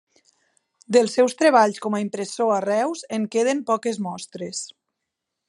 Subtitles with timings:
[0.95, 4.65] Dels seus treballs com a impressor a Reus en queden poques mostres.